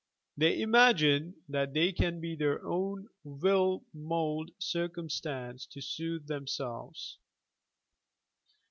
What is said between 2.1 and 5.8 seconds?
by their own will mould circumstances to